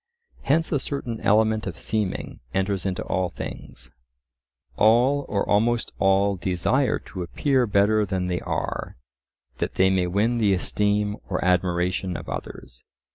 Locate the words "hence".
0.41-0.71